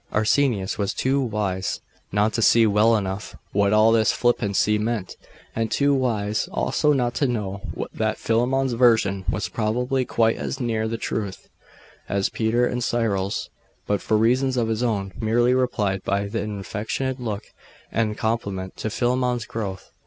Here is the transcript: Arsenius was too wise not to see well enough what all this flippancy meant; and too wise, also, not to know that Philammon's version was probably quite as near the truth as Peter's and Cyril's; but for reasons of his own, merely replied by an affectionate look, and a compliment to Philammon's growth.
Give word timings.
Arsenius 0.11 0.79
was 0.79 0.95
too 0.95 1.21
wise 1.21 1.79
not 2.11 2.33
to 2.33 2.41
see 2.41 2.65
well 2.65 2.97
enough 2.97 3.35
what 3.51 3.71
all 3.71 3.91
this 3.91 4.11
flippancy 4.11 4.79
meant; 4.79 5.15
and 5.55 5.69
too 5.69 5.93
wise, 5.93 6.49
also, 6.51 6.91
not 6.91 7.13
to 7.13 7.27
know 7.27 7.61
that 7.93 8.17
Philammon's 8.17 8.73
version 8.73 9.25
was 9.29 9.47
probably 9.47 10.03
quite 10.03 10.37
as 10.37 10.59
near 10.59 10.87
the 10.87 10.97
truth 10.97 11.49
as 12.09 12.29
Peter's 12.29 12.71
and 12.71 12.83
Cyril's; 12.83 13.51
but 13.85 14.01
for 14.01 14.17
reasons 14.17 14.57
of 14.57 14.69
his 14.69 14.81
own, 14.81 15.13
merely 15.19 15.53
replied 15.53 16.03
by 16.03 16.21
an 16.21 16.59
affectionate 16.59 17.19
look, 17.19 17.43
and 17.91 18.13
a 18.13 18.15
compliment 18.15 18.75
to 18.77 18.89
Philammon's 18.89 19.45
growth. 19.45 19.91